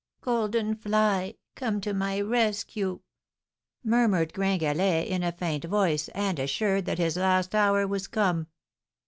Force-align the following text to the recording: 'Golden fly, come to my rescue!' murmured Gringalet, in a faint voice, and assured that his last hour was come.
'Golden 0.21 0.73
fly, 0.73 1.35
come 1.53 1.79
to 1.81 1.93
my 1.93 2.19
rescue!' 2.19 3.01
murmured 3.83 4.33
Gringalet, 4.33 5.05
in 5.07 5.21
a 5.21 5.31
faint 5.31 5.65
voice, 5.65 6.07
and 6.15 6.39
assured 6.39 6.85
that 6.85 6.97
his 6.97 7.17
last 7.17 7.53
hour 7.53 7.85
was 7.85 8.07
come. 8.07 8.47